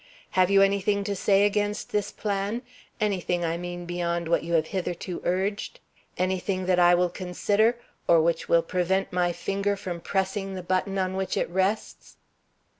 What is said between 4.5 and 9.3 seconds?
have hitherto urged? Anything that I will consider or which will prevent